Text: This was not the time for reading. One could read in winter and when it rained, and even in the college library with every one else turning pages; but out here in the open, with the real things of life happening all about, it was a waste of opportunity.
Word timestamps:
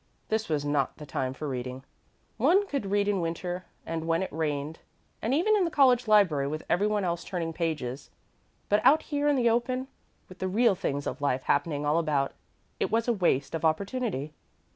This 0.29 0.49
was 0.49 0.65
not 0.65 0.97
the 0.97 1.05
time 1.05 1.31
for 1.31 1.47
reading. 1.47 1.83
One 2.37 2.65
could 2.65 2.87
read 2.89 3.07
in 3.07 3.21
winter 3.21 3.65
and 3.85 4.07
when 4.07 4.23
it 4.23 4.33
rained, 4.33 4.79
and 5.21 5.31
even 5.31 5.55
in 5.55 5.63
the 5.63 5.69
college 5.69 6.07
library 6.07 6.47
with 6.47 6.63
every 6.67 6.87
one 6.87 7.03
else 7.05 7.23
turning 7.23 7.53
pages; 7.53 8.09
but 8.67 8.83
out 8.83 9.03
here 9.03 9.27
in 9.27 9.35
the 9.35 9.51
open, 9.51 9.89
with 10.27 10.39
the 10.39 10.47
real 10.47 10.73
things 10.73 11.05
of 11.05 11.21
life 11.21 11.43
happening 11.43 11.85
all 11.85 11.99
about, 11.99 12.33
it 12.79 12.89
was 12.89 13.07
a 13.07 13.13
waste 13.13 13.53
of 13.53 13.63
opportunity. 13.63 14.33